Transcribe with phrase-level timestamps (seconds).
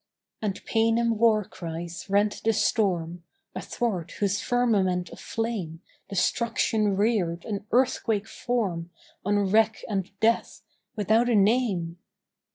[0.41, 7.67] And Paynim war cries rent the storm, Athwart whose firmament of flame Destruction reared an
[7.71, 8.89] earthquake form
[9.23, 10.63] On wreck and death
[10.95, 11.97] without a name....